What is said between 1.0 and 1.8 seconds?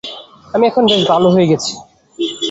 ভাল হয়ে গেছি।